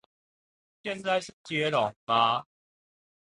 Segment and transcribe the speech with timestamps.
[0.81, 2.47] 現在是接龍嗎